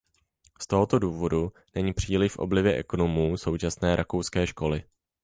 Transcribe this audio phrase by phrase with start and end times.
[0.61, 4.83] Z tohoto důvodu není příliš v oblibě ekonomů současné rakouské školy.